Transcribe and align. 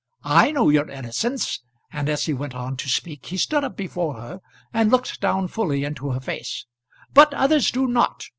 I 0.25 0.49
know 0.51 0.69
your 0.69 0.89
innocence," 0.89 1.59
and 1.93 2.09
as 2.09 2.25
he 2.25 2.33
went 2.33 2.55
on 2.55 2.75
to 2.77 2.89
speak, 2.89 3.27
he 3.27 3.37
stood 3.37 3.63
up 3.63 3.77
before 3.77 4.15
her 4.19 4.39
and 4.73 4.89
looked 4.89 5.21
down 5.21 5.47
fully 5.47 5.83
into 5.83 6.09
her 6.09 6.19
face, 6.19 6.65
"but 7.13 7.31
others 7.35 7.69
do 7.69 7.85
not. 7.87 8.25